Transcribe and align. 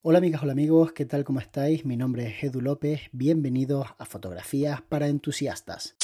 Hola 0.00 0.18
amigas, 0.18 0.44
hola 0.44 0.52
amigos, 0.52 0.92
¿qué 0.92 1.06
tal? 1.06 1.24
¿Cómo 1.24 1.40
estáis? 1.40 1.84
Mi 1.84 1.96
nombre 1.96 2.28
es 2.28 2.44
Edu 2.44 2.60
López, 2.60 3.08
bienvenidos 3.10 3.88
a 3.98 4.04
Fotografías 4.04 4.80
para 4.80 5.08
Entusiastas. 5.08 5.96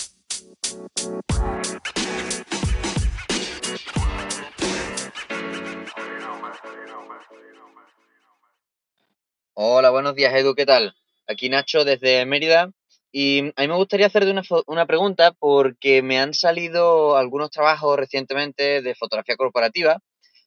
Hola, 9.53 9.91
buenos 9.91 10.17
días 10.17 10.35
Edu, 10.35 10.57
¿qué 10.57 10.67
tal? 10.67 10.97
Aquí 11.29 11.49
Nacho 11.49 11.85
desde 11.85 12.27
Mérida 12.27 12.73
y 13.13 13.53
a 13.55 13.63
mí 13.63 13.69
me 13.69 13.77
gustaría 13.77 14.07
hacerte 14.07 14.33
una, 14.33 14.43
una 14.67 14.87
pregunta 14.87 15.31
porque 15.39 16.03
me 16.03 16.19
han 16.19 16.35
salido 16.35 17.17
algunos 17.17 17.51
trabajos 17.51 17.97
recientemente 17.97 18.83
de 18.83 18.95
fotografía 18.97 19.37
corporativa 19.37 20.01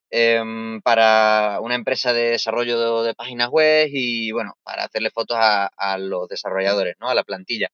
Em, 0.10 0.80
para 0.82 1.60
una 1.62 1.76
empresa 1.76 2.14
de 2.14 2.32
desarrollo 2.32 3.04
de, 3.04 3.14
páginas 3.14 3.50
web 3.50 3.89
y, 3.92 4.32
bueno, 4.32 4.54
para 4.64 4.86
hacerle 4.86 5.10
fotos 5.10 5.38
a, 5.39 5.98
los 6.00 6.29
desarrolladores, 6.29 6.96
¿no? 7.00 7.10
A 7.10 7.15
la 7.15 7.24
plantilla. 7.24 7.70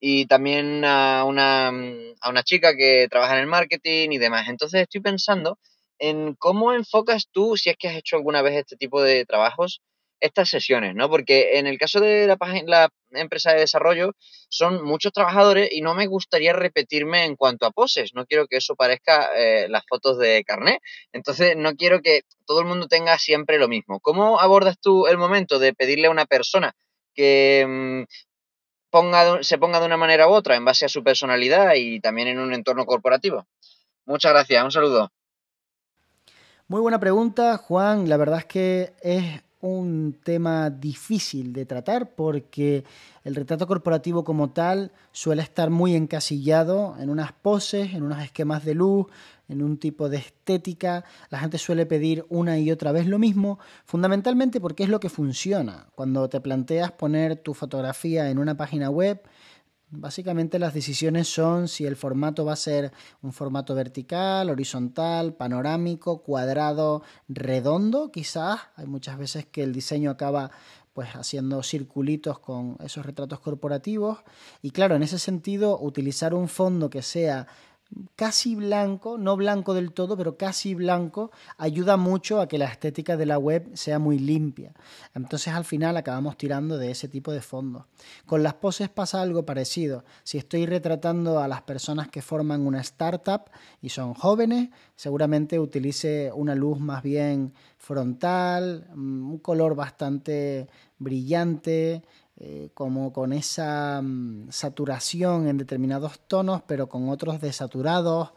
Y 0.00 0.26
también 0.26 0.84
a 0.84 1.24
una, 1.24 1.68
a 1.68 2.30
una 2.30 2.42
chica 2.42 2.76
que 2.76 3.08
trabaja 3.10 3.34
en 3.34 3.40
el 3.40 3.46
marketing 3.46 4.10
y 4.12 4.18
demás. 4.18 4.48
Entonces 4.48 4.82
estoy 4.82 5.00
pensando 5.00 5.58
en 5.98 6.34
cómo 6.34 6.72
enfocas 6.72 7.28
tú, 7.32 7.56
si 7.56 7.70
es 7.70 7.76
que 7.78 7.88
has 7.88 7.96
hecho 7.96 8.16
alguna 8.16 8.42
vez 8.42 8.56
este 8.56 8.76
tipo 8.76 9.02
de 9.02 9.24
trabajos, 9.24 9.80
estas 10.24 10.48
sesiones, 10.48 10.94
¿no? 10.94 11.10
Porque 11.10 11.58
en 11.58 11.66
el 11.66 11.78
caso 11.78 12.00
de 12.00 12.26
la, 12.26 12.38
la 12.66 13.20
empresa 13.20 13.52
de 13.52 13.60
desarrollo 13.60 14.12
son 14.48 14.82
muchos 14.82 15.12
trabajadores 15.12 15.68
y 15.70 15.82
no 15.82 15.94
me 15.94 16.06
gustaría 16.06 16.54
repetirme 16.54 17.24
en 17.24 17.36
cuanto 17.36 17.66
a 17.66 17.70
poses. 17.70 18.14
No 18.14 18.24
quiero 18.24 18.46
que 18.46 18.56
eso 18.56 18.74
parezca 18.74 19.30
eh, 19.36 19.68
las 19.68 19.84
fotos 19.86 20.18
de 20.18 20.42
carnet. 20.44 20.80
Entonces, 21.12 21.56
no 21.58 21.74
quiero 21.74 22.00
que 22.00 22.22
todo 22.46 22.60
el 22.60 22.66
mundo 22.66 22.88
tenga 22.88 23.18
siempre 23.18 23.58
lo 23.58 23.68
mismo. 23.68 24.00
¿Cómo 24.00 24.40
abordas 24.40 24.78
tú 24.80 25.06
el 25.06 25.18
momento 25.18 25.58
de 25.58 25.74
pedirle 25.74 26.06
a 26.06 26.10
una 26.10 26.24
persona 26.24 26.72
que 27.14 27.66
mm, 27.68 28.04
ponga, 28.88 29.42
se 29.42 29.58
ponga 29.58 29.78
de 29.78 29.86
una 29.86 29.98
manera 29.98 30.26
u 30.26 30.32
otra 30.32 30.56
en 30.56 30.64
base 30.64 30.86
a 30.86 30.88
su 30.88 31.04
personalidad 31.04 31.74
y 31.76 32.00
también 32.00 32.28
en 32.28 32.38
un 32.38 32.54
entorno 32.54 32.86
corporativo? 32.86 33.46
Muchas 34.06 34.32
gracias, 34.32 34.64
un 34.64 34.72
saludo. 34.72 35.12
Muy 36.66 36.80
buena 36.80 36.98
pregunta, 36.98 37.58
Juan. 37.58 38.08
La 38.08 38.16
verdad 38.16 38.38
es 38.38 38.46
que 38.46 38.94
es 39.02 39.42
un 39.64 40.18
tema 40.22 40.68
difícil 40.68 41.54
de 41.54 41.64
tratar 41.64 42.14
porque 42.14 42.84
el 43.24 43.34
retrato 43.34 43.66
corporativo 43.66 44.22
como 44.22 44.50
tal 44.50 44.92
suele 45.10 45.40
estar 45.40 45.70
muy 45.70 45.94
encasillado 45.94 46.94
en 47.00 47.08
unas 47.08 47.32
poses, 47.32 47.94
en 47.94 48.02
unos 48.02 48.22
esquemas 48.22 48.62
de 48.66 48.74
luz, 48.74 49.06
en 49.48 49.62
un 49.62 49.78
tipo 49.78 50.10
de 50.10 50.18
estética. 50.18 51.06
La 51.30 51.38
gente 51.38 51.56
suele 51.56 51.86
pedir 51.86 52.26
una 52.28 52.58
y 52.58 52.70
otra 52.70 52.92
vez 52.92 53.06
lo 53.06 53.18
mismo, 53.18 53.58
fundamentalmente 53.86 54.60
porque 54.60 54.82
es 54.82 54.90
lo 54.90 55.00
que 55.00 55.08
funciona. 55.08 55.86
Cuando 55.94 56.28
te 56.28 56.42
planteas 56.42 56.92
poner 56.92 57.36
tu 57.36 57.54
fotografía 57.54 58.28
en 58.28 58.38
una 58.38 58.58
página 58.58 58.90
web, 58.90 59.22
Básicamente 59.90 60.58
las 60.58 60.74
decisiones 60.74 61.28
son 61.28 61.68
si 61.68 61.86
el 61.86 61.94
formato 61.94 62.44
va 62.44 62.54
a 62.54 62.56
ser 62.56 62.92
un 63.22 63.32
formato 63.32 63.74
vertical, 63.74 64.50
horizontal, 64.50 65.34
panorámico, 65.34 66.22
cuadrado, 66.22 67.02
redondo, 67.28 68.10
quizás. 68.10 68.60
Hay 68.76 68.86
muchas 68.86 69.18
veces 69.18 69.46
que 69.46 69.62
el 69.62 69.72
diseño 69.72 70.10
acaba 70.10 70.50
pues 70.94 71.08
haciendo 71.16 71.62
circulitos 71.62 72.38
con 72.38 72.76
esos 72.82 73.04
retratos 73.04 73.40
corporativos 73.40 74.18
y 74.62 74.70
claro, 74.70 74.94
en 74.94 75.02
ese 75.02 75.18
sentido 75.18 75.78
utilizar 75.80 76.34
un 76.34 76.48
fondo 76.48 76.88
que 76.88 77.02
sea 77.02 77.48
casi 78.16 78.54
blanco, 78.54 79.18
no 79.18 79.36
blanco 79.36 79.74
del 79.74 79.92
todo, 79.92 80.16
pero 80.16 80.36
casi 80.36 80.74
blanco, 80.74 81.30
ayuda 81.58 81.96
mucho 81.96 82.40
a 82.40 82.48
que 82.48 82.58
la 82.58 82.66
estética 82.66 83.16
de 83.16 83.26
la 83.26 83.38
web 83.38 83.70
sea 83.74 83.98
muy 83.98 84.18
limpia. 84.18 84.74
Entonces 85.14 85.52
al 85.54 85.64
final 85.64 85.96
acabamos 85.96 86.36
tirando 86.36 86.78
de 86.78 86.90
ese 86.90 87.08
tipo 87.08 87.32
de 87.32 87.40
fondo. 87.40 87.86
Con 88.26 88.42
las 88.42 88.54
poses 88.54 88.88
pasa 88.88 89.22
algo 89.22 89.44
parecido. 89.44 90.04
Si 90.22 90.38
estoy 90.38 90.66
retratando 90.66 91.40
a 91.40 91.48
las 91.48 91.62
personas 91.62 92.08
que 92.08 92.22
forman 92.22 92.66
una 92.66 92.80
startup 92.80 93.50
y 93.80 93.90
son 93.90 94.14
jóvenes, 94.14 94.70
seguramente 94.96 95.58
utilice 95.58 96.30
una 96.34 96.54
luz 96.54 96.78
más 96.78 97.02
bien 97.02 97.54
frontal, 97.78 98.86
mm, 98.94 99.30
un 99.30 99.38
color 99.38 99.74
bastante 99.74 100.68
brillante, 100.98 102.02
eh, 102.36 102.70
como 102.74 103.12
con 103.12 103.32
esa 103.32 104.00
mm, 104.02 104.50
saturación 104.50 105.46
en 105.46 105.56
determinados 105.56 106.18
tonos, 106.26 106.62
pero 106.66 106.88
con 106.88 107.08
otros 107.08 107.40
desaturados. 107.40 108.30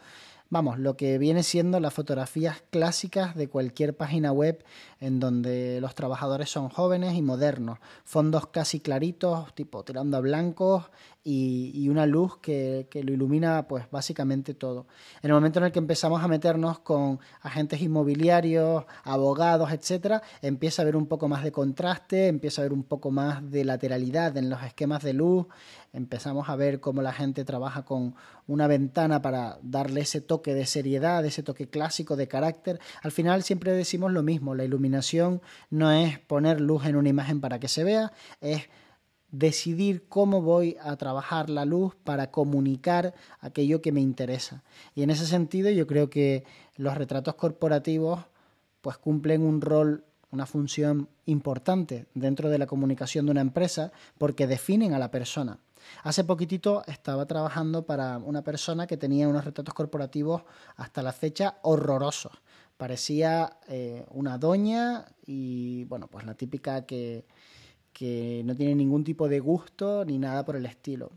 Vamos, 0.50 0.80
lo 0.80 0.96
que 0.96 1.18
viene 1.18 1.44
siendo 1.44 1.82
las 1.82 1.94
fotografías 1.94 2.64
clásicas 2.70 3.36
de 3.36 3.50
cualquier 3.50 3.98
página 3.98 4.32
web 4.32 4.64
en 5.02 5.20
donde 5.20 5.82
los 5.82 5.94
trabajadores 5.94 6.50
son 6.50 6.70
jóvenes 6.70 7.16
y 7.16 7.22
modernos. 7.22 7.80
Fondos 8.06 8.48
casi 8.48 8.80
claritos, 8.80 9.54
tipo 9.56 9.84
tirando 9.84 10.16
a 10.16 10.22
blancos 10.22 10.86
y, 11.30 11.90
una 11.90 12.06
luz 12.06 12.38
que, 12.38 12.88
lo 13.04 13.12
ilumina 13.12 13.68
pues 13.68 13.92
básicamente 13.92 14.54
todo. 14.54 14.88
En 15.22 15.30
el 15.32 15.34
momento 15.34 15.60
en 15.60 15.66
el 15.66 15.72
que 15.74 15.80
empezamos 15.80 16.24
a 16.24 16.30
meternos 16.30 16.80
con 16.80 17.20
agentes 17.42 17.82
inmobiliarios, 17.82 18.86
abogados, 19.04 19.72
etcétera, 19.74 20.22
empieza 20.42 20.82
a 20.82 20.84
haber 20.84 20.96
un 20.96 21.08
poco 21.08 21.28
más 21.28 21.44
de 21.44 21.52
contraste, 21.52 22.28
empieza 22.28 22.62
a 22.62 22.64
haber 22.64 22.72
un 22.72 22.84
poco 22.84 23.12
más 23.12 23.52
de 23.52 23.66
lateralidad 23.66 24.38
en 24.38 24.50
los 24.50 24.64
esquemas 24.64 25.04
de 25.04 25.12
luz, 25.12 25.48
empezamos 25.92 26.48
a 26.48 26.56
ver 26.56 26.80
cómo 26.80 27.02
la 27.02 27.12
gente 27.12 27.44
trabaja 27.44 27.84
con 27.84 28.16
una 28.48 28.68
ventana 28.68 29.22
para 29.22 29.60
darle 29.62 30.02
ese 30.02 30.22
toque 30.22 30.37
de 30.44 30.66
seriedad, 30.66 31.26
ese 31.26 31.44
toque 31.44 31.70
clásico 31.70 32.16
de 32.16 32.28
carácter. 32.28 32.80
Al 33.04 33.12
final 33.12 33.44
siempre 33.44 33.72
decimos 33.74 34.12
lo 34.12 34.24
mismo, 34.24 34.56
la 34.56 34.64
iluminación 34.64 35.42
no 35.70 35.92
es 35.92 36.20
poner 36.20 36.62
luz 36.62 36.86
en 36.86 36.96
una 36.96 37.10
imagen 37.10 37.42
para 37.42 37.60
que 37.60 37.68
se 37.68 37.84
vea, 37.84 38.12
es 38.42 38.70
decidir 39.32 40.08
cómo 40.08 40.42
voy 40.42 40.78
a 40.82 40.96
trabajar 40.96 41.50
la 41.50 41.66
luz 41.66 41.96
para 42.04 42.32
comunicar 42.32 43.14
aquello 43.40 43.82
que 43.82 43.92
me 43.92 44.02
interesa. 44.02 44.64
Y 44.96 45.04
en 45.04 45.10
ese 45.10 45.26
sentido 45.26 45.70
yo 45.70 45.86
creo 45.88 46.10
que 46.10 46.44
los 46.76 46.96
retratos 46.96 47.36
corporativos 47.36 48.26
pues 48.82 48.98
cumplen 48.98 49.42
un 49.42 49.62
rol, 49.62 50.06
una 50.32 50.46
función 50.46 51.10
importante 51.26 52.06
dentro 52.14 52.50
de 52.50 52.58
la 52.58 52.68
comunicación 52.68 53.26
de 53.26 53.32
una 53.32 53.42
empresa 53.42 53.92
porque 54.18 54.48
definen 54.48 54.94
a 54.94 55.00
la 55.00 55.12
persona. 55.12 55.60
Hace 56.04 56.24
poquitito 56.24 56.84
estaba 56.88 57.26
trabajando 57.26 57.86
para 57.86 58.18
una 58.18 58.44
persona 58.44 58.88
que 58.88 58.98
tenía 58.98 59.28
unos 59.28 59.46
retratos 59.46 59.74
corporativos 59.74 60.44
hasta 60.76 61.02
la 61.02 61.14
fecha 61.14 61.58
horrorosos. 61.64 62.34
Parecía 62.78 63.58
eh, 63.68 64.06
una 64.12 64.38
doña 64.38 65.06
y 65.26 65.86
bueno, 65.86 66.08
pues 66.08 66.26
la 66.26 66.36
típica 66.36 66.86
que 66.86 67.26
que 67.98 68.44
no 68.46 68.56
tiene 68.56 68.76
ningún 68.76 69.04
tipo 69.04 69.28
de 69.28 69.40
gusto 69.40 70.06
ni 70.06 70.20
nada 70.20 70.46
por 70.46 70.56
el 70.56 70.68
estilo. 70.68 71.10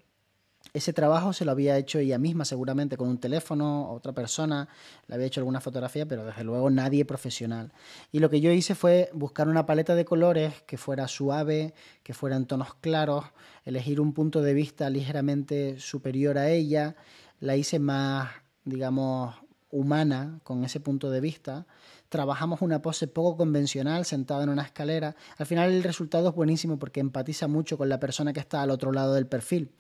Ese 0.73 0.93
trabajo 0.93 1.33
se 1.33 1.45
lo 1.45 1.51
había 1.51 1.77
hecho 1.79 1.99
ella 1.99 2.19
misma, 2.19 2.45
seguramente 2.45 2.97
con 2.97 3.09
un 3.09 3.19
teléfono, 3.19 3.91
otra 3.91 4.13
persona, 4.13 4.69
le 5.09 5.15
había 5.17 5.27
hecho 5.27 5.41
alguna 5.41 5.61
fotografía, 5.61 6.07
pero 6.07 6.25
desde 6.25 6.45
luego 6.45 6.71
nadie 6.71 7.05
profesional. 7.05 7.73
Y 8.13 8.21
lo 8.21 8.31
que 8.31 8.41
yo 8.41 8.53
hice 8.53 8.77
fue 8.77 9.11
buscar 9.13 9.49
una 9.49 9.67
paleta 9.67 9.97
de 9.97 10.05
colores 10.05 10.63
que 10.67 10.79
fuera 10.79 11.09
suave, 11.09 11.75
que 12.05 12.15
fuera 12.15 12.37
en 12.37 12.47
tonos 12.47 12.75
claros, 12.75 13.25
elegir 13.65 14.01
un 14.01 14.13
punto 14.13 14.43
de 14.43 14.55
vista 14.55 14.89
ligeramente 14.91 15.81
superior 15.81 16.39
a 16.39 16.51
ella, 16.51 16.95
la 17.41 17.57
hice 17.57 17.81
más, 17.81 18.31
digamos, 18.65 19.35
humana 19.71 20.39
con 20.45 20.65
ese 20.65 20.79
punto 20.79 21.11
de 21.11 21.21
vista 21.21 21.67
trabajamos 22.11 22.61
una 22.61 22.83
pose 22.83 23.07
poco 23.07 23.37
convencional 23.39 24.05
sentada 24.05 24.43
en 24.43 24.51
una 24.51 24.63
escalera, 24.63 25.15
al 25.39 25.47
final 25.47 25.71
el 25.71 25.83
resultado 25.83 26.29
es 26.29 26.35
buenísimo 26.35 26.79
porque 26.79 27.01
empatiza 27.01 27.47
mucho 27.47 27.79
con 27.79 27.89
la 27.89 28.01
persona 28.01 28.33
que 28.33 28.41
está 28.41 28.63
al 28.63 28.71
otro 28.71 28.93
lado 28.93 29.15
del 29.15 29.27
perfil. 29.27 29.71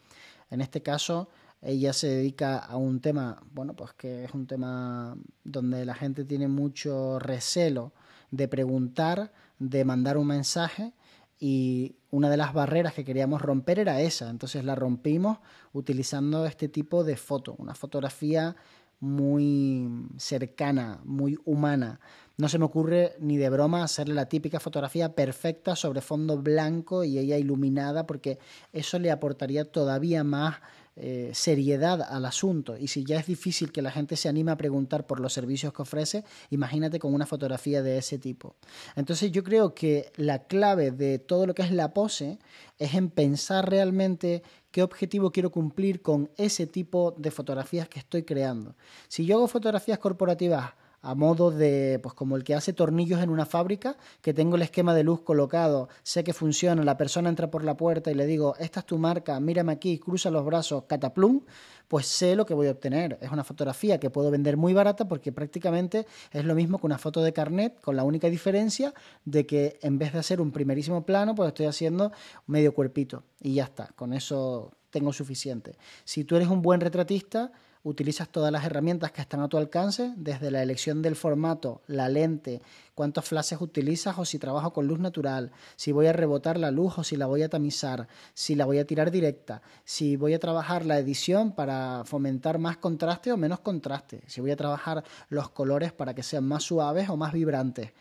En 0.51 0.61
este 0.61 0.83
caso, 0.83 1.29
ella 1.63 1.93
se 1.93 2.09
dedica 2.09 2.59
a 2.59 2.77
un 2.77 3.01
tema, 3.01 3.43
bueno, 3.53 3.75
pues 3.75 3.93
que 3.95 4.25
es 4.25 4.35
un 4.35 4.47
tema 4.47 5.17
donde 5.45 5.85
la 5.85 5.95
gente 5.95 6.25
tiene 6.25 6.49
mucho 6.49 7.19
recelo 7.19 7.93
de 8.31 8.49
preguntar, 8.49 9.33
de 9.59 9.85
mandar 9.85 10.17
un 10.17 10.27
mensaje 10.27 10.93
y 11.39 11.97
una 12.11 12.29
de 12.29 12.37
las 12.37 12.53
barreras 12.53 12.95
que 12.95 13.05
queríamos 13.05 13.41
romper 13.41 13.79
era 13.79 14.01
esa. 14.01 14.31
Entonces 14.31 14.65
la 14.65 14.75
rompimos 14.75 15.39
utilizando 15.73 16.47
este 16.47 16.69
tipo 16.69 17.05
de 17.05 17.17
foto, 17.17 17.55
una 17.59 17.75
fotografía 17.75 18.57
muy 19.01 19.89
cercana, 20.19 21.01
muy 21.05 21.39
humana. 21.45 22.01
No 22.37 22.49
se 22.49 22.59
me 22.59 22.65
ocurre 22.65 23.17
ni 23.19 23.37
de 23.37 23.51
broma 23.51 23.83
hacerle 23.83 24.15
la 24.15 24.27
típica 24.27 24.61
fotografía 24.61 25.15
perfecta 25.15 25.77
sobre 25.77 26.01
fondo 26.01 26.39
blanco 26.39 27.05
y 27.05 27.19
ella 27.19 27.37
iluminada 27.37 28.07
porque 28.07 28.39
eso 28.73 28.99
le 28.99 29.11
aportaría 29.11 29.65
todavía 29.65 30.25
más 30.25 30.57
eh, 31.03 31.31
seriedad 31.33 32.03
al 32.03 32.27
asunto. 32.27 32.77
Y 32.77 32.89
si 32.89 33.05
ya 33.05 33.19
es 33.19 33.27
difícil 33.27 33.73
que 33.73 33.81
la 33.81 33.91
gente 33.91 34.17
se 34.17 34.29
anime 34.29 34.53
a 34.53 34.57
preguntar 34.57 35.07
por 35.07 35.19
los 35.19 35.33
servicios 35.33 35.73
que 35.73 35.81
ofrece, 35.81 36.25
imagínate 36.51 36.99
con 36.99 37.15
una 37.15 37.25
fotografía 37.25 37.83
de 37.83 37.97
ese 37.97 38.19
tipo. 38.19 38.55
Entonces 38.97 39.33
yo 39.33 39.43
creo 39.43 39.75
que 39.75 40.13
la 40.17 40.45
clave 40.45 40.91
de 40.91 41.19
todo 41.19 41.47
lo 41.47 41.55
que 41.55 41.63
es 41.63 41.73
la 41.73 41.95
pose 41.95 42.39
es 42.79 42.95
en 42.95 43.09
pensar 43.09 43.71
realmente 43.71 44.43
qué 44.71 44.83
objetivo 44.83 45.33
quiero 45.33 45.51
cumplir 45.51 46.03
con 46.03 46.31
ese 46.37 46.67
tipo 46.67 47.15
de 47.17 47.31
fotografías 47.31 47.89
que 47.89 47.99
estoy 47.99 48.25
creando. 48.25 48.77
Si 49.09 49.25
yo 49.25 49.37
hago 49.37 49.49
fotografías 49.49 49.99
corporativas 49.99 50.75
a 51.03 51.15
modo 51.15 51.51
de, 51.51 51.99
pues 52.03 52.15
como 52.15 52.37
el 52.37 52.45
que 52.45 52.55
hace 52.55 52.73
tornillos 52.73 53.21
en 53.21 53.31
una 53.31 53.47
fábrica, 53.47 53.97
que 54.21 54.35
tengo 54.35 54.57
el 54.57 54.63
esquema 54.63 54.95
de 54.95 55.05
luz 55.05 55.23
colocado, 55.23 55.89
sé 56.03 56.25
que 56.25 56.33
funciona, 56.33 56.85
la 56.85 56.97
persona 56.97 57.29
entra 57.29 57.51
por 57.51 57.65
la 57.65 57.77
puerta 57.77 58.11
y 58.11 58.15
le 58.15 58.27
digo, 58.27 58.55
esta 58.59 58.81
es 58.81 58.87
tu 58.87 58.99
marca, 58.99 59.41
mírame 59.41 59.73
aquí, 59.73 59.99
cruza 59.99 60.31
los 60.31 60.45
brazos, 60.45 60.85
cataplum, 60.85 61.41
pues 61.89 62.07
sé 62.07 62.37
lo 62.37 62.47
que 62.47 62.55
voy 62.55 62.69
a 62.69 62.71
obtener. 62.73 63.19
Es 63.21 63.33
una 63.33 63.45
fotografía 63.45 63.99
que 63.99 64.11
puedo 64.11 64.31
vender 64.31 64.57
muy 64.57 64.73
barata 64.73 65.09
porque 65.09 65.33
prácticamente 65.33 66.07
es 66.33 66.45
lo 66.45 66.55
mismo 66.55 66.79
que 66.79 66.87
una 66.87 66.99
foto 66.99 67.23
de 67.23 67.33
carnet, 67.33 67.81
con 67.81 67.97
la 67.97 68.05
única 68.05 68.29
diferencia 68.29 68.95
de 69.25 69.47
que 69.47 69.79
en 69.83 69.99
vez 69.99 70.13
de 70.13 70.21
hacer 70.21 70.41
un 70.41 70.53
primerísimo 70.53 71.05
plano, 71.05 71.35
pues 71.35 71.49
estoy 71.49 71.67
haciendo 71.67 72.13
medio 72.47 72.75
cuerpito 72.75 73.25
y 73.41 73.55
ya 73.55 73.65
está, 73.65 73.89
con 73.97 74.13
eso 74.13 74.71
tengo 74.91 75.13
suficiente. 75.13 75.77
Si 76.05 76.25
tú 76.25 76.37
eres 76.37 76.49
un 76.49 76.63
buen 76.63 76.81
retratista, 76.81 77.53
utilizas 77.83 78.29
todas 78.29 78.53
las 78.53 78.65
herramientas 78.65 79.11
que 79.13 79.23
están 79.23 79.41
a 79.41 79.49
tu 79.49 79.57
alcance, 79.57 80.13
desde 80.17 80.51
la 80.51 80.63
elección 80.63 81.01
del 81.01 81.17
formato, 81.17 81.81
la 81.87 82.09
lente, 82.09 82.61
cuántos 82.95 83.25
flashes 83.25 83.61
utilizas 83.61 84.19
o 84.19 84.25
si 84.25 84.39
trabajo 84.39 84.73
con 84.73 84.87
luz 84.87 84.99
natural, 84.99 85.51
si 85.77 85.91
voy 85.91 86.07
a 86.07 86.13
rebotar 86.13 86.59
la 86.59 86.71
luz 86.71 86.99
o 86.99 87.05
si 87.05 87.17
la 87.17 87.27
voy 87.27 87.43
a 87.43 87.49
tamizar, 87.49 88.09
si 88.35 88.55
la 88.55 88.67
voy 88.67 88.79
a 88.79 88.87
tirar 88.87 89.11
directa, 89.11 89.63
si 89.85 90.17
voy 90.17 90.35
a 90.35 90.39
trabajar 90.39 90.85
la 90.85 90.99
edición 90.99 91.53
para 91.53 92.03
fomentar 92.05 92.59
más 92.59 92.77
contraste 92.77 93.33
o 93.33 93.39
menos 93.39 93.61
contraste, 93.61 94.23
si 94.27 94.41
voy 94.41 94.51
a 94.51 94.57
trabajar 94.57 95.03
los 95.29 95.49
colores 95.51 95.93
para 95.93 96.15
que 96.15 96.23
sean 96.23 96.47
más 96.47 96.65
suaves 96.65 97.09
o 97.09 97.17
más 97.17 97.33
vibrantes. 97.33 97.93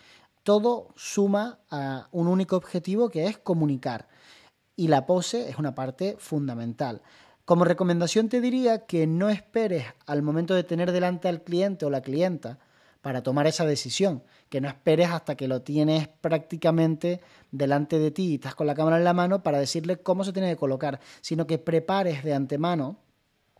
Todo 0.43 0.89
suma 0.95 1.59
a 1.69 2.07
un 2.11 2.27
único 2.27 2.57
objetivo 2.57 3.09
que 3.09 3.27
es 3.27 3.37
comunicar. 3.37 4.07
Y 4.75 4.87
la 4.87 5.05
pose 5.05 5.49
es 5.49 5.57
una 5.57 5.75
parte 5.75 6.15
fundamental. 6.19 7.01
Como 7.49 7.65
recomendación 7.65 8.29
te 8.29 8.41
diría 8.41 8.85
que 8.85 9.07
no 9.07 9.27
esperes 9.27 9.83
al 10.05 10.21
momento 10.21 10.53
de 10.53 10.63
tener 10.63 10.91
delante 10.91 11.27
al 11.27 11.41
cliente 11.41 11.83
o 11.83 11.89
la 11.89 12.03
clienta 12.03 12.59
para 13.01 13.23
tomar 13.23 13.47
esa 13.47 13.65
decisión, 13.65 14.21
que 14.49 14.61
no 14.61 14.67
esperes 14.67 15.09
hasta 15.09 15.33
que 15.33 15.47
lo 15.47 15.63
tienes 15.63 16.07
prácticamente 16.07 17.21
delante 17.49 17.97
de 17.97 18.11
ti 18.11 18.25
y 18.27 18.35
estás 18.35 18.53
con 18.53 18.67
la 18.67 18.75
cámara 18.75 18.97
en 18.97 19.03
la 19.03 19.15
mano 19.15 19.41
para 19.41 19.57
decirle 19.57 19.97
cómo 19.97 20.23
se 20.23 20.31
tiene 20.31 20.51
que 20.51 20.57
colocar, 20.57 20.99
sino 21.21 21.47
que 21.47 21.57
prepares 21.57 22.23
de 22.23 22.35
antemano 22.35 22.97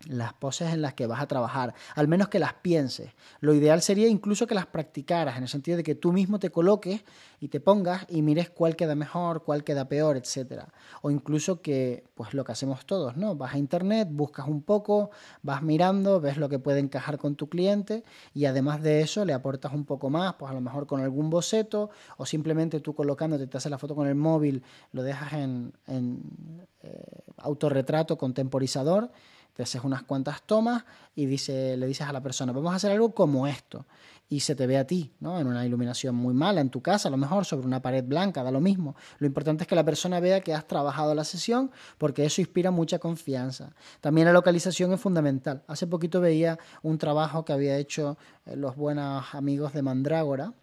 las 0.08 0.34
poses 0.34 0.74
en 0.74 0.82
las 0.82 0.94
que 0.94 1.08
vas 1.08 1.22
a 1.22 1.28
trabajar, 1.28 1.74
al 1.96 2.08
menos 2.08 2.30
que 2.30 2.40
las 2.40 2.54
pienses. 2.54 3.12
Lo 3.42 3.54
ideal 3.54 3.82
sería 3.82 4.08
incluso 4.08 4.48
que 4.48 4.56
las 4.56 4.66
practicaras, 4.66 5.38
en 5.38 5.44
el 5.44 5.50
sentido 5.50 5.78
de 5.78 5.84
que 5.84 5.96
tú 5.96 6.14
mismo 6.14 6.40
te 6.40 6.52
coloques 6.52 7.02
y 7.40 7.50
te 7.50 7.60
pongas 7.60 8.06
y 8.10 8.22
mires 8.22 8.50
cuál 8.50 8.76
queda 8.76 8.96
mejor, 8.96 9.44
cuál 9.44 9.64
queda 9.64 9.90
peor, 9.90 10.18
etc. 10.18 10.64
O 11.02 11.12
incluso 11.12 11.62
que, 11.62 12.06
pues 12.16 12.34
lo 12.34 12.44
que 12.44 12.52
hacemos 12.52 12.86
todos, 12.86 13.18
¿no? 13.18 13.36
Vas 13.36 13.54
a 13.54 13.58
internet, 13.58 14.08
buscas 14.12 14.48
un 14.48 14.62
poco, 14.62 15.12
vas 15.42 15.62
mirando, 15.62 16.22
ves 16.22 16.38
lo 16.38 16.50
que 16.50 16.60
puede 16.60 16.80
encajar 16.80 17.18
con 17.18 17.36
tu 17.36 17.50
cliente 17.50 18.04
y 18.34 18.46
además 18.46 18.82
de 18.82 19.02
eso 19.02 19.26
le 19.26 19.34
aportas 19.34 19.74
un 19.74 19.86
poco 19.86 20.10
más, 20.10 20.36
pues 20.36 20.50
a 20.52 20.54
lo 20.54 20.62
mejor 20.62 20.88
con 20.88 21.02
algún 21.02 21.30
boceto 21.30 21.90
o 22.18 22.26
simplemente 22.26 22.80
tú 22.80 22.96
colocándote, 22.96 23.48
te 23.48 23.58
haces 23.58 23.70
la 23.70 23.78
foto 23.78 23.96
con 23.96 24.08
el 24.08 24.16
móvil, 24.16 24.64
lo 24.94 25.04
dejas 25.04 25.34
en, 25.34 25.74
en 25.88 26.68
eh, 26.84 27.04
autorretrato 27.38 28.18
con 28.18 28.34
temporizador 28.34 29.12
te 29.60 29.64
haces 29.64 29.84
unas 29.84 30.04
cuantas 30.04 30.42
tomas 30.44 30.86
y 31.14 31.26
dice, 31.26 31.76
le 31.76 31.86
dices 31.86 32.08
a 32.08 32.14
la 32.14 32.24
persona, 32.24 32.54
vamos 32.54 32.72
a 32.72 32.78
hacer 32.78 32.94
algo 32.94 33.14
como 33.14 33.46
esto. 33.46 33.86
Y 34.30 34.40
se 34.40 34.56
te 34.56 34.66
ve 34.66 34.78
a 34.78 34.88
ti, 34.88 35.12
¿no? 35.20 35.38
En 35.38 35.48
una 35.48 35.66
iluminación 35.66 36.16
muy 36.16 36.34
mala, 36.34 36.62
en 36.62 36.70
tu 36.70 36.82
casa, 36.82 37.10
a 37.10 37.12
lo 37.12 37.18
mejor 37.18 37.44
sobre 37.44 37.68
una 37.68 37.82
pared 37.82 38.06
blanca, 38.06 38.42
da 38.42 38.52
lo 38.52 38.62
mismo. 38.62 38.96
Lo 39.18 39.28
importante 39.28 39.66
es 39.66 39.68
que 39.68 39.76
la 39.76 39.84
persona 39.84 40.22
vea 40.22 40.40
que 40.40 40.54
has 40.54 40.66
trabajado 40.66 41.14
la 41.14 41.26
sesión 41.26 41.72
porque 41.98 42.24
eso 42.24 42.40
inspira 42.40 42.72
mucha 42.72 43.00
confianza. 43.00 43.74
También 44.00 44.28
la 44.28 44.32
localización 44.32 44.94
es 44.94 45.02
fundamental. 45.02 45.62
Hace 45.68 45.88
poquito 45.88 46.22
veía 46.22 46.58
un 46.82 46.98
trabajo 46.98 47.44
que 47.44 47.52
había 47.52 47.76
hecho 47.76 48.18
eh, 48.46 48.56
los 48.56 48.78
buenos 48.78 49.36
amigos 49.36 49.74
de 49.74 49.82
Mandrágora, 49.82 50.54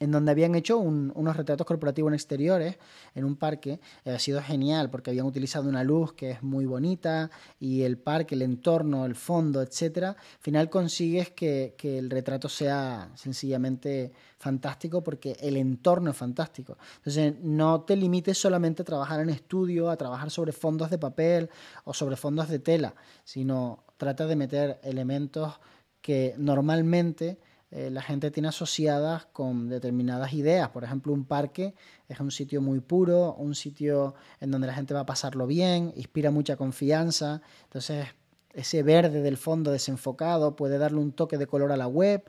en 0.00 0.10
donde 0.10 0.30
habían 0.32 0.54
hecho 0.54 0.78
unos 0.78 1.36
retratos 1.36 1.66
corporativos 1.66 2.10
en 2.10 2.14
exteriores 2.14 2.76
en 3.14 3.24
un 3.24 3.36
parque. 3.36 3.80
Eh, 4.04 4.10
ha 4.10 4.18
sido 4.18 4.42
genial 4.42 4.90
porque 4.90 5.10
habían 5.10 5.26
utilizado 5.26 5.68
una 5.68 5.84
luz 5.84 6.12
que 6.12 6.32
es 6.32 6.42
muy 6.42 6.66
bonita 6.66 7.30
y 7.60 7.82
el 7.82 7.98
parque, 7.98 8.34
el 8.34 8.42
entorno, 8.42 9.06
el 9.06 9.14
fondo, 9.14 9.62
etcétera. 9.62 10.10
Al 10.10 10.40
final 10.40 10.70
consigues 10.70 11.30
que, 11.30 11.74
que, 11.78 11.98
el 11.98 12.10
retrato 12.10 12.48
sea 12.48 13.10
sencillamente 13.14 14.12
fantástico 14.38 15.02
porque 15.02 15.36
el 15.40 15.56
entorno 15.56 16.10
es 16.10 16.16
fantástico. 16.16 16.76
Entonces, 16.96 17.34
no 17.40 17.82
te 17.82 17.96
limites 17.96 18.36
solamente 18.36 18.82
a 18.82 18.84
trabajar 18.84 19.20
en 19.20 19.30
estudio, 19.30 19.90
a 19.90 19.96
trabajar 19.96 20.30
sobre 20.30 20.52
fondos 20.52 20.90
de 20.90 20.98
papel 20.98 21.50
o 21.84 21.94
sobre 21.94 22.16
fondos 22.16 22.48
de 22.48 22.58
tela, 22.58 22.94
sino 23.24 23.84
trata 23.96 24.26
de 24.26 24.36
meter 24.36 24.80
elementos 24.82 25.54
que 26.02 26.34
normalmente 26.36 27.38
eh, 27.76 27.90
la 27.90 28.02
gente 28.02 28.30
tiene 28.30 28.48
asociadas 28.50 29.26
con 29.26 29.68
determinadas 29.68 30.32
ideas. 30.32 30.68
Por 30.68 30.84
ejemplo, 30.84 31.12
un 31.12 31.24
parque 31.24 31.74
es 32.08 32.20
un 32.20 32.30
sitio 32.30 32.60
muy 32.60 32.78
puro, 32.78 33.34
un 33.34 33.56
sitio 33.56 34.14
en 34.40 34.52
donde 34.52 34.68
la 34.68 34.74
gente 34.74 34.94
va 34.94 35.00
a 35.00 35.06
pasarlo 35.06 35.48
bien, 35.48 35.92
inspira 35.96 36.30
mucha 36.30 36.54
confianza. 36.56 37.42
Entonces, 37.64 38.06
ese 38.52 38.84
verde 38.84 39.22
del 39.22 39.36
fondo 39.36 39.72
desenfocado 39.72 40.54
puede 40.54 40.78
darle 40.78 40.98
un 40.98 41.10
toque 41.10 41.36
de 41.36 41.48
color 41.48 41.72
a 41.72 41.76
la 41.76 41.88
web. 41.88 42.22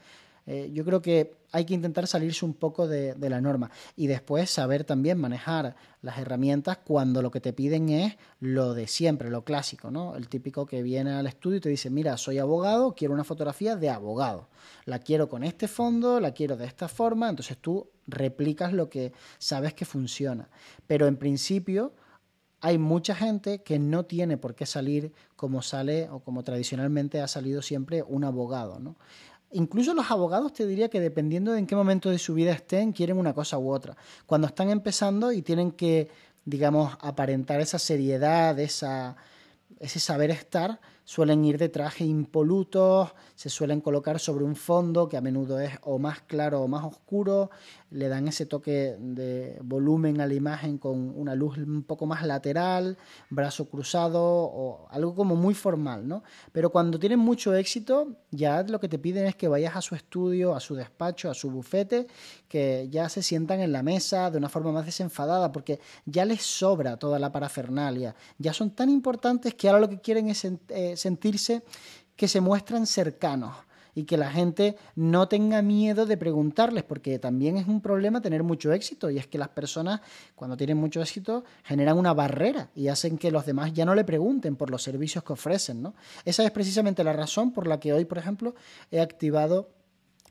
Eh, 0.47 0.69
yo 0.73 0.85
creo 0.85 1.01
que 1.01 1.33
hay 1.51 1.65
que 1.65 1.73
intentar 1.73 2.05
salirse 2.05 2.45
un 2.45 2.53
poco 2.53 2.87
de, 2.87 3.15
la 3.17 3.41
norma 3.41 3.71
y 3.95 4.07
después 4.07 4.49
saber 4.49 4.83
también 4.83 5.17
manejar 5.17 5.75
las 6.01 6.19
herramientas 6.19 6.77
cuando 6.85 7.21
lo 7.21 7.31
que 7.31 7.41
te 7.41 7.53
piden 7.53 7.89
es 7.89 8.17
lo 8.39 8.73
de 8.75 8.87
siempre, 8.87 9.31
lo 9.31 9.43
clásico, 9.43 9.89
¿no? 9.89 10.15
El 10.15 10.27
típico 10.29 10.65
que 10.65 10.83
viene 10.83 11.13
al 11.13 11.25
estudio 11.25 11.57
y 11.57 11.61
te 11.61 11.69
dice, 11.69 11.89
mira, 11.89 12.17
soy 12.17 12.37
abogado, 12.37 12.93
quiero 12.93 13.13
una 13.13 13.23
fotografía 13.23 13.75
de 13.75 13.89
abogado, 13.89 14.49
la 14.85 14.99
quiero 14.99 15.29
con 15.29 15.43
este 15.43 15.67
fondo, 15.67 16.19
la 16.19 16.31
quiero 16.31 16.57
de 16.57 16.65
esta 16.65 16.87
forma, 16.87 17.29
entonces 17.29 17.57
tú 17.57 17.89
replicas 18.05 18.71
lo 18.73 18.89
que 18.89 19.13
sabes 19.39 19.73
que 19.73 19.85
funciona. 19.85 20.49
Pero 20.85 21.07
en 21.07 21.17
principio 21.17 21.93
hay 22.61 22.77
mucha 22.77 23.15
gente 23.15 23.63
que 23.63 23.79
no 23.79 24.05
tiene 24.05 24.37
por 24.37 24.55
qué 24.55 24.65
salir 24.65 25.11
como 25.35 25.61
sale 25.61 26.09
o 26.09 26.19
como 26.19 26.43
tradicionalmente 26.43 27.21
ha 27.21 27.27
salido 27.27 27.61
siempre 27.61 28.03
un 28.03 28.23
abogado, 28.23 28.79
¿no? 28.79 28.95
Incluso 29.55 29.93
los 29.93 30.11
abogados 30.11 30.51
te 30.51 30.67
diría 30.67 30.89
que 30.89 30.99
dependiendo 30.99 31.53
de 31.53 31.59
en 31.59 31.65
qué 31.65 31.77
momento 31.77 32.09
de 32.09 32.19
su 32.19 32.33
vida 32.33 32.51
estén, 32.51 32.91
quieren 32.91 33.17
una 33.17 33.33
cosa 33.33 33.57
u 33.57 33.71
otra. 33.71 33.95
Cuando 34.25 34.47
están 34.47 34.69
empezando 34.69 35.31
y 35.31 35.41
tienen 35.41 35.71
que, 35.71 36.09
digamos, 36.43 36.97
aparentar 36.99 37.61
esa 37.61 37.79
seriedad, 37.79 38.59
esa, 38.59 39.15
ese 39.79 40.01
saber 40.01 40.29
estar, 40.29 40.81
suelen 41.05 41.45
ir 41.45 41.57
de 41.57 41.69
traje 41.69 42.03
impolutos, 42.03 43.13
se 43.35 43.49
suelen 43.49 43.79
colocar 43.79 44.19
sobre 44.19 44.43
un 44.43 44.57
fondo 44.57 45.07
que 45.07 45.15
a 45.15 45.21
menudo 45.21 45.57
es 45.57 45.71
o 45.83 45.99
más 45.99 46.19
claro 46.19 46.61
o 46.61 46.67
más 46.67 46.83
oscuro, 46.83 47.49
le 47.95 48.09
dan 48.09 48.27
ese 48.27 48.45
toque 48.45 48.97
de 48.99 49.57
volumen 49.63 50.19
a 50.19 50.27
la 50.27 50.33
imagen 50.33 50.77
con 50.77 51.17
una 51.17 51.33
luz 51.33 51.57
un 51.57 51.83
poco 51.83 52.05
más 52.05 52.25
lateral, 52.25 52.97
brazo 53.29 53.69
cruzado 53.69 54.21
o 54.21 54.87
algo 54.91 55.15
como 55.15 55.35
muy 55.35 55.53
formal, 55.53 56.05
¿no? 56.05 56.23
Pero 56.51 56.69
cuando 56.71 56.99
tienen 56.99 57.19
mucho 57.19 57.55
éxito, 57.55 58.17
ya 58.31 58.63
lo 58.63 58.79
que 58.81 58.89
te 58.89 58.99
piden 58.99 59.27
es 59.27 59.35
que 59.35 59.47
vayas 59.47 59.77
a 59.77 59.81
su 59.81 59.95
estudio, 59.95 60.55
a 60.55 60.59
su 60.59 60.75
despacho, 60.75 61.29
a 61.29 61.33
su 61.33 61.49
bufete, 61.49 62.07
que 62.49 62.89
ya 62.91 63.07
se 63.07 63.23
sientan 63.23 63.61
en 63.61 63.71
la 63.71 63.81
mesa 63.81 64.29
de 64.29 64.37
una 64.37 64.49
forma 64.49 64.73
más 64.73 64.85
desenfadada, 64.85 65.53
porque 65.53 65.79
ya 66.05 66.25
les 66.25 66.41
sobra 66.41 66.97
toda 66.97 67.17
la 67.17 67.31
parafernalia, 67.31 68.13
ya 68.37 68.51
son 68.51 68.71
tan 68.71 68.89
importantes 68.89 69.53
que 69.53 69.69
ahora 69.69 69.79
lo 69.79 69.89
que 69.89 70.01
quieren 70.01 70.29
es 70.29 70.43
eh, 70.45 70.97
sentirse 70.97 71.63
que 72.17 72.27
se 72.27 72.41
muestran 72.41 72.85
cercanos 72.85 73.64
y 73.95 74.03
que 74.03 74.17
la 74.17 74.29
gente 74.29 74.75
no 74.95 75.27
tenga 75.27 75.61
miedo 75.61 76.05
de 76.05 76.17
preguntarles, 76.17 76.83
porque 76.83 77.17
también 77.17 77.57
es 77.57 77.67
un 77.67 77.81
problema 77.81 78.21
tener 78.21 78.43
mucho 78.43 78.73
éxito, 78.73 79.09
y 79.09 79.17
es 79.17 79.25
que 79.25 79.37
las 79.37 79.49
personas 79.49 80.01
cuando 80.35 80.57
tienen 80.57 80.77
mucho 80.77 81.01
éxito 81.01 81.45
generan 81.63 81.97
una 81.97 82.13
barrera 82.13 82.69
y 82.75 82.89
hacen 82.89 83.17
que 83.17 83.31
los 83.31 83.45
demás 83.45 83.73
ya 83.73 83.85
no 83.85 83.95
le 83.95 84.03
pregunten 84.03 84.57
por 84.57 84.69
los 84.69 84.83
servicios 84.83 85.23
que 85.23 85.33
ofrecen. 85.33 85.81
¿no? 85.81 85.95
Esa 86.25 86.43
es 86.43 86.51
precisamente 86.51 87.03
la 87.03 87.13
razón 87.13 87.53
por 87.53 87.67
la 87.67 87.79
que 87.79 87.93
hoy, 87.93 88.05
por 88.05 88.17
ejemplo, 88.17 88.53
he 88.91 88.99
activado 88.99 89.69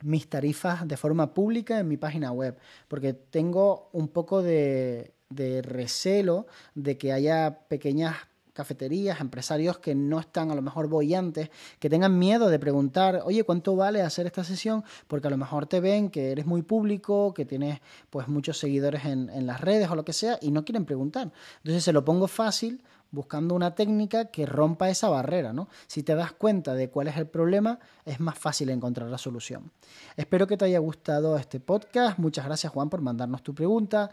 mis 0.02 0.28
tarifas 0.28 0.86
de 0.86 0.96
forma 0.98 1.32
pública 1.32 1.78
en 1.78 1.88
mi 1.88 1.96
página 1.96 2.30
web, 2.30 2.58
porque 2.88 3.14
tengo 3.14 3.88
un 3.92 4.08
poco 4.08 4.42
de, 4.42 5.14
de 5.30 5.62
recelo 5.62 6.46
de 6.74 6.98
que 6.98 7.12
haya 7.12 7.60
pequeñas 7.68 8.16
cafeterías, 8.54 9.20
empresarios 9.20 9.78
que 9.78 9.94
no 9.94 10.18
están 10.18 10.50
a 10.50 10.54
lo 10.54 10.62
mejor 10.62 10.88
boyantes, 10.88 11.50
que 11.78 11.90
tengan 11.90 12.18
miedo 12.18 12.48
de 12.48 12.58
preguntar, 12.58 13.20
oye, 13.24 13.44
¿cuánto 13.44 13.76
vale 13.76 14.00
hacer 14.00 14.24
esta 14.24 14.44
sesión? 14.44 14.84
Porque 15.06 15.26
a 15.26 15.30
lo 15.30 15.36
mejor 15.36 15.66
te 15.66 15.80
ven 15.80 16.08
que 16.08 16.32
eres 16.32 16.46
muy 16.46 16.62
público, 16.62 17.34
que 17.34 17.44
tienes 17.44 17.80
pues 18.08 18.28
muchos 18.28 18.58
seguidores 18.58 19.04
en, 19.04 19.28
en 19.28 19.46
las 19.46 19.60
redes 19.60 19.90
o 19.90 19.96
lo 19.96 20.04
que 20.04 20.14
sea 20.14 20.38
y 20.40 20.50
no 20.50 20.64
quieren 20.64 20.86
preguntar. 20.86 21.32
Entonces 21.58 21.84
se 21.84 21.92
lo 21.92 22.04
pongo 22.04 22.28
fácil 22.28 22.80
buscando 23.14 23.54
una 23.54 23.74
técnica 23.74 24.26
que 24.26 24.44
rompa 24.44 24.90
esa 24.90 25.08
barrera, 25.08 25.52
¿no? 25.52 25.68
Si 25.86 26.02
te 26.02 26.14
das 26.14 26.32
cuenta 26.32 26.74
de 26.74 26.90
cuál 26.90 27.08
es 27.08 27.16
el 27.16 27.26
problema, 27.26 27.78
es 28.04 28.20
más 28.20 28.38
fácil 28.38 28.68
encontrar 28.70 29.08
la 29.08 29.18
solución. 29.18 29.70
Espero 30.16 30.46
que 30.46 30.56
te 30.56 30.66
haya 30.66 30.80
gustado 30.80 31.38
este 31.38 31.60
podcast. 31.60 32.18
Muchas 32.18 32.44
gracias 32.44 32.72
Juan 32.72 32.90
por 32.90 33.00
mandarnos 33.00 33.42
tu 33.42 33.54
pregunta 33.54 34.10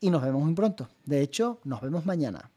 y 0.00 0.10
nos 0.10 0.22
vemos 0.22 0.42
muy 0.42 0.54
pronto. 0.54 0.88
De 1.06 1.20
hecho, 1.20 1.60
nos 1.64 1.80
vemos 1.80 2.04
mañana. 2.04 2.50